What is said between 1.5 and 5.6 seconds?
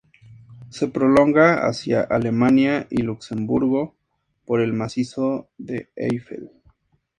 hacia Alemania y Luxemburgo por el macizo